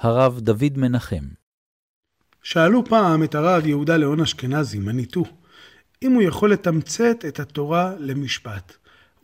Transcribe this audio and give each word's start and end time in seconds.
הרב 0.00 0.40
דוד 0.40 0.72
מנחם. 0.76 1.24
שאלו 2.42 2.84
פעם 2.84 3.24
את 3.24 3.34
הרב 3.34 3.66
יהודה 3.66 3.96
ליאון 3.96 4.20
אשכנזי, 4.20 4.78
מניטו, 4.78 5.24
אם 6.02 6.12
הוא 6.12 6.22
יכול 6.22 6.52
לתמצת 6.52 7.24
את 7.28 7.40
התורה 7.40 7.92
למשפט. 7.98 8.72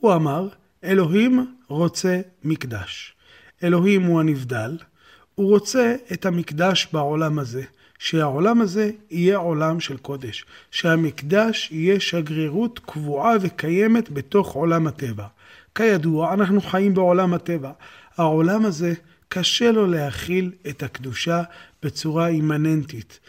הוא 0.00 0.14
אמר, 0.14 0.48
אלוהים 0.84 1.54
רוצה 1.68 2.20
מקדש. 2.44 3.14
אלוהים 3.62 4.02
הוא 4.02 4.20
הנבדל, 4.20 4.78
הוא 5.34 5.50
רוצה 5.50 5.96
את 6.12 6.26
המקדש 6.26 6.88
בעולם 6.92 7.38
הזה, 7.38 7.62
שהעולם 7.98 8.60
הזה 8.60 8.90
יהיה 9.10 9.36
עולם 9.36 9.80
של 9.80 9.96
קודש, 9.96 10.44
שהמקדש 10.70 11.68
יהיה 11.72 12.00
שגרירות 12.00 12.78
קבועה 12.78 13.34
וקיימת 13.40 14.10
בתוך 14.10 14.52
עולם 14.52 14.86
הטבע. 14.86 15.26
כידוע, 15.74 16.34
אנחנו 16.34 16.60
חיים 16.60 16.94
בעולם 16.94 17.34
הטבע. 17.34 17.72
העולם 18.16 18.64
הזה, 18.64 18.94
קשה 19.28 19.70
לו 19.70 19.86
להכיל 19.86 20.52
את 20.68 20.82
הקדושה 20.82 21.42
בצורה 21.82 22.28
אימננטית. 22.28 23.20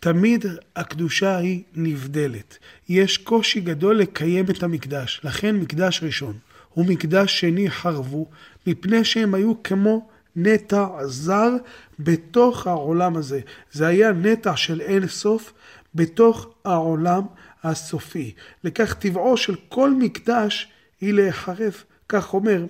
תמיד 0.00 0.44
הקדושה 0.76 1.36
היא 1.36 1.62
נבדלת. 1.74 2.58
יש 2.88 3.18
קושי 3.18 3.60
גדול 3.60 3.98
לקיים 3.98 4.44
את 4.50 4.62
המקדש, 4.62 5.20
לכן 5.24 5.56
מקדש 5.56 6.02
ראשון 6.02 6.38
ומקדש 6.76 7.40
שני 7.40 7.70
חרבו, 7.70 8.26
מפני 8.66 9.04
שהם 9.04 9.34
היו 9.34 9.62
כמו 9.62 10.08
נטע 10.36 10.86
זר 11.04 11.50
בתוך 11.98 12.66
העולם 12.66 13.16
הזה. 13.16 13.40
זה 13.72 13.86
היה 13.86 14.12
נטע 14.12 14.56
של 14.56 14.80
אין 14.80 15.08
סוף 15.08 15.52
בתוך 15.94 16.48
העולם 16.64 17.22
הסופי. 17.64 18.34
לכך 18.64 18.94
טבעו 18.94 19.36
של 19.36 19.54
כל 19.68 19.90
מקדש 19.90 20.68
היא 21.00 21.12
להיחרב, 21.12 21.72
כך 22.08 22.34
אומר 22.34 22.64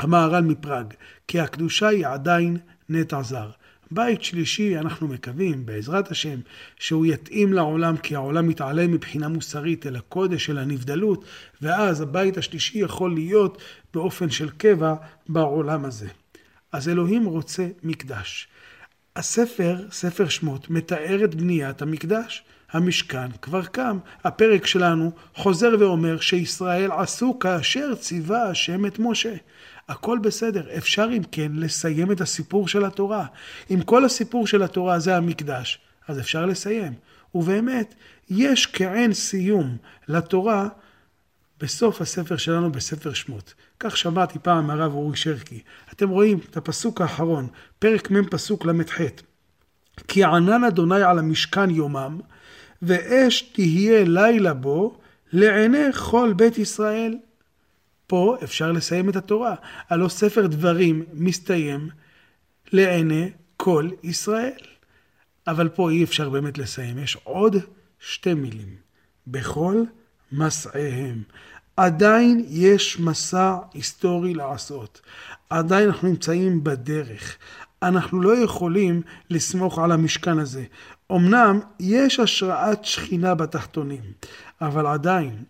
המהר"ל 0.00 0.44
מפראג, 0.44 0.94
כי 1.28 1.40
הקדושה 1.40 1.88
היא 1.88 2.06
עדיין 2.06 2.56
נטע 2.88 3.22
זר. 3.22 3.50
בית 3.90 4.22
שלישי, 4.22 4.78
אנחנו 4.78 5.08
מקווים, 5.08 5.66
בעזרת 5.66 6.10
השם, 6.10 6.40
שהוא 6.78 7.06
יתאים 7.06 7.52
לעולם, 7.52 7.96
כי 7.96 8.14
העולם 8.14 8.48
מתעלם 8.48 8.92
מבחינה 8.92 9.28
מוסרית 9.28 9.86
אל 9.86 9.96
הקודש, 9.96 10.50
אל 10.50 10.58
הנבדלות, 10.58 11.24
ואז 11.62 12.00
הבית 12.00 12.38
השלישי 12.38 12.78
יכול 12.78 13.14
להיות 13.14 13.62
באופן 13.94 14.30
של 14.30 14.50
קבע 14.50 14.94
בעולם 15.28 15.84
הזה. 15.84 16.08
אז 16.72 16.88
אלוהים 16.88 17.24
רוצה 17.24 17.68
מקדש. 17.82 18.48
הספר, 19.16 19.76
ספר 19.90 20.28
שמות, 20.28 20.70
מתאר 20.70 21.24
את 21.24 21.34
בניית 21.34 21.82
המקדש. 21.82 22.44
המשכן 22.72 23.30
כבר 23.42 23.64
קם. 23.64 23.98
הפרק 24.24 24.66
שלנו 24.66 25.10
חוזר 25.34 25.70
ואומר 25.80 26.20
שישראל 26.20 26.92
עשו 26.92 27.38
כאשר 27.38 27.94
ציווה 27.94 28.42
השם 28.42 28.86
את 28.86 28.98
משה. 28.98 29.34
הכל 29.88 30.18
בסדר, 30.18 30.66
אפשר 30.76 31.08
אם 31.16 31.22
כן 31.32 31.52
לסיים 31.54 32.12
את 32.12 32.20
הסיפור 32.20 32.68
של 32.68 32.84
התורה. 32.84 33.26
אם 33.70 33.80
כל 33.84 34.04
הסיפור 34.04 34.46
של 34.46 34.62
התורה 34.62 34.98
זה 34.98 35.16
המקדש, 35.16 35.78
אז 36.08 36.20
אפשר 36.20 36.46
לסיים. 36.46 36.92
ובאמת, 37.34 37.94
יש 38.30 38.66
כעין 38.66 39.12
סיום 39.12 39.76
לתורה 40.08 40.68
בסוף 41.60 42.00
הספר 42.00 42.36
שלנו 42.36 42.72
בספר 42.72 43.12
שמות. 43.12 43.54
כך 43.80 43.96
שמעתי 43.96 44.38
פעם 44.38 44.66
מהרב 44.66 44.94
אורי 44.94 45.16
שרקי. 45.16 45.62
אתם 45.92 46.08
רואים 46.08 46.38
את 46.50 46.56
הפסוק 46.56 47.00
האחרון, 47.00 47.48
פרק 47.78 48.10
מ' 48.10 48.24
פסוק 48.24 48.66
ל"ח. 48.66 49.00
כי 50.08 50.24
ענן 50.24 50.64
אדוני 50.64 51.02
על 51.02 51.18
המשכן 51.18 51.70
יומם, 51.70 52.20
ואש 52.82 53.42
תהיה 53.42 54.04
לילה 54.04 54.54
בו 54.54 54.98
לעיני 55.32 55.92
כל 55.92 56.32
בית 56.36 56.58
ישראל. 56.58 57.16
פה 58.06 58.36
אפשר 58.44 58.72
לסיים 58.72 59.08
את 59.08 59.16
התורה. 59.16 59.54
הלא 59.88 60.08
ספר 60.08 60.46
דברים 60.46 61.04
מסתיים 61.12 61.88
לעיני 62.72 63.30
כל 63.56 63.88
ישראל. 64.02 64.60
אבל 65.46 65.68
פה 65.68 65.90
אי 65.90 66.04
אפשר 66.04 66.28
באמת 66.30 66.58
לסיים. 66.58 66.98
יש 66.98 67.16
עוד 67.24 67.56
שתי 67.98 68.34
מילים. 68.34 68.76
בכל 69.26 69.84
מסעיהם. 70.32 71.22
עדיין 71.76 72.44
יש 72.48 73.00
מסע 73.00 73.56
היסטורי 73.74 74.34
לעשות. 74.34 75.00
עדיין 75.50 75.88
אנחנו 75.88 76.08
נמצאים 76.08 76.64
בדרך. 76.64 77.36
אנחנו 77.82 78.20
לא 78.20 78.36
יכולים 78.36 79.02
לסמוך 79.30 79.78
על 79.78 79.92
המשכן 79.92 80.38
הזה. 80.38 80.64
אמנם 81.12 81.60
יש 81.80 82.20
השראת 82.20 82.84
שכינה 82.84 83.34
בתחתונים, 83.34 84.02
אבל 84.60 84.86
עדיין 84.86 85.44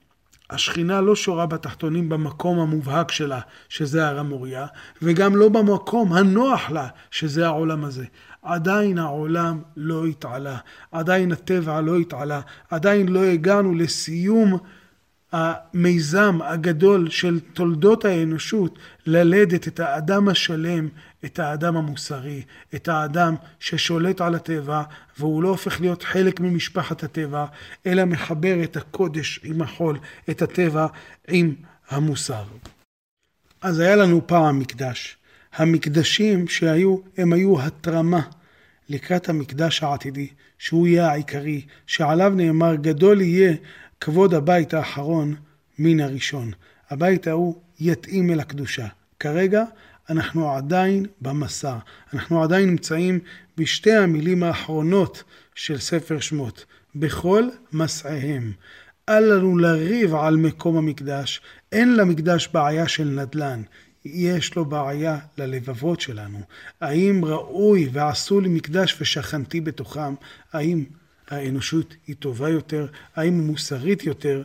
השכינה 0.50 1.00
לא 1.00 1.16
שורה 1.16 1.46
בתחתונים 1.46 2.08
במקום 2.08 2.58
המובהק 2.58 3.12
שלה, 3.12 3.40
שזה 3.68 4.08
הר 4.08 4.18
המוריה, 4.18 4.66
וגם 5.02 5.36
לא 5.36 5.48
במקום 5.48 6.12
הנוח 6.12 6.70
לה, 6.70 6.88
שזה 7.10 7.46
העולם 7.46 7.84
הזה. 7.84 8.04
עדיין 8.42 8.98
העולם 8.98 9.62
לא 9.76 10.06
התעלה, 10.06 10.56
עדיין 10.92 11.32
הטבע 11.32 11.80
לא 11.80 11.96
התעלה, 11.96 12.40
עדיין 12.70 13.08
לא 13.08 13.22
הגענו 13.24 13.74
לסיום 13.74 14.58
המיזם 15.32 16.38
הגדול 16.42 17.10
של 17.10 17.40
תולדות 17.40 18.04
האנושות 18.04 18.78
ללדת 19.06 19.68
את 19.68 19.80
האדם 19.80 20.28
השלם, 20.28 20.88
את 21.24 21.38
האדם 21.38 21.76
המוסרי, 21.76 22.42
את 22.74 22.88
האדם 22.88 23.34
ששולט 23.60 24.20
על 24.20 24.34
הטבע 24.34 24.82
והוא 25.18 25.42
לא 25.42 25.48
הופך 25.48 25.80
להיות 25.80 26.02
חלק 26.02 26.40
ממשפחת 26.40 27.02
הטבע, 27.02 27.46
אלא 27.86 28.04
מחבר 28.04 28.64
את 28.64 28.76
הקודש 28.76 29.40
עם 29.44 29.62
החול, 29.62 29.98
את 30.30 30.42
הטבע 30.42 30.86
עם 31.28 31.54
המוסר. 31.88 32.44
אז 33.62 33.78
היה 33.78 33.96
לנו 33.96 34.26
פעם 34.26 34.58
מקדש. 34.58 35.16
המקדשים 35.52 36.48
שהיו, 36.48 36.96
הם 37.16 37.32
היו 37.32 37.62
התרמה 37.62 38.20
לקראת 38.88 39.28
המקדש 39.28 39.82
העתידי, 39.82 40.28
שהוא 40.58 40.86
יהיה 40.86 41.10
העיקרי, 41.10 41.66
שעליו 41.86 42.32
נאמר 42.36 42.74
גדול 42.74 43.20
יהיה 43.20 43.54
כבוד 44.00 44.34
הבית 44.34 44.74
האחרון 44.74 45.34
מן 45.78 46.00
הראשון. 46.00 46.52
הבית 46.90 47.26
ההוא 47.26 47.60
יתאים 47.80 48.30
אל 48.30 48.40
הקדושה. 48.40 48.86
כרגע 49.18 49.64
אנחנו 50.10 50.50
עדיין 50.50 51.06
במסע. 51.20 51.76
אנחנו 52.14 52.42
עדיין 52.42 52.68
נמצאים 52.68 53.20
בשתי 53.56 53.92
המילים 53.92 54.42
האחרונות 54.42 55.22
של 55.54 55.78
ספר 55.78 56.20
שמות. 56.20 56.64
בכל 56.94 57.48
מסעיהם. 57.72 58.52
אל 59.08 59.34
לנו 59.34 59.58
לריב 59.58 60.14
על 60.14 60.36
מקום 60.36 60.76
המקדש. 60.76 61.40
אין 61.72 61.96
למקדש 61.96 62.48
בעיה 62.52 62.88
של 62.88 63.04
נדל"ן. 63.04 63.62
יש 64.04 64.56
לו 64.56 64.64
בעיה 64.64 65.18
ללבבות 65.38 66.00
שלנו. 66.00 66.40
האם 66.80 67.24
ראוי 67.24 67.88
ועשו 67.92 68.40
לי 68.40 68.48
מקדש 68.48 68.96
ושכנתי 69.00 69.60
בתוכם? 69.60 70.14
האם 70.52 70.84
האנושות 71.30 71.94
היא 72.06 72.16
טובה 72.18 72.48
יותר, 72.48 72.86
האם 73.16 73.34
היא 73.34 73.42
מוסרית 73.42 74.04
יותר, 74.04 74.42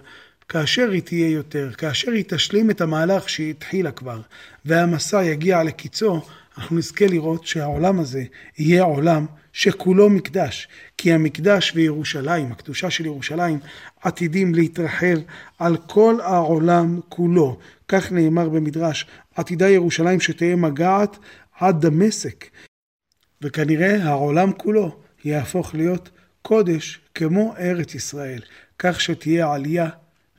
כאשר 0.50 0.90
היא 0.91 1.01
תהיה 1.01 1.29
יותר, 1.29 1.72
כאשר 1.78 2.12
היא 2.12 2.23
תשלים 2.28 2.69
את 2.69 2.81
המהלך 2.81 3.29
שהיא 3.29 3.50
התחילה 3.50 3.91
כבר, 3.91 4.22
והמסע 4.66 5.23
יגיע 5.23 5.63
לקיצו, 5.63 6.22
אנחנו 6.57 6.78
נזכה 6.78 7.06
לראות 7.06 7.47
שהעולם 7.47 8.00
הזה 8.00 8.23
יהיה 8.57 8.84
עולם 8.84 9.25
שכולו 9.53 10.09
מקדש, 10.09 10.68
כי 10.97 11.13
המקדש 11.13 11.72
וירושלים, 11.75 12.51
הקדושה 12.51 12.90
של 12.90 13.06
ירושלים, 13.06 13.59
עתידים 14.02 14.56
להתרחב 14.56 15.17
על 15.59 15.78
כל 15.78 16.17
העולם 16.22 17.00
כולו. 17.09 17.59
כך 17.88 18.12
נאמר 18.12 18.50
במדרש, 18.50 19.06
עתידה 19.35 19.69
ירושלים 19.69 20.19
שתהיה 20.19 20.56
מגעת 20.56 21.17
עד 21.59 21.85
דמשק. 21.85 22.46
וכנראה 23.41 24.03
העולם 24.03 24.52
כולו 24.53 24.97
יהפוך 25.25 25.75
להיות 25.75 26.09
קודש 26.47 27.00
כמו 27.16 27.53
ארץ 27.59 27.95
ישראל, 27.95 28.41
כך 28.79 29.01
שתהיה 29.01 29.53
עלייה 29.53 29.89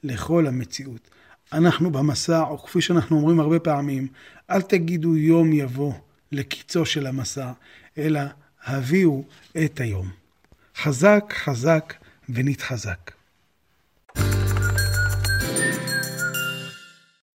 לכל 0.02 0.46
המציאות. 0.46 1.10
אנחנו 1.52 1.90
במסע, 1.90 2.42
או 2.42 2.58
כפי 2.58 2.80
שאנחנו 2.80 3.16
אומרים 3.16 3.40
הרבה 3.40 3.58
פעמים, 3.58 4.08
אל 4.50 4.62
תגידו 4.62 5.16
יום 5.16 5.52
יבוא 5.52 5.92
לקיצו 6.32 6.86
של 6.86 7.06
המסע, 7.06 7.52
אלא 7.98 8.20
הביאו 8.64 9.24
את 9.64 9.80
היום. 9.80 10.10
חזק 10.76 11.34
חזק 11.36 11.94
ונתחזק. 12.28 13.10